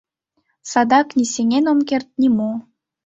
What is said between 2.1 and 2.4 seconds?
ни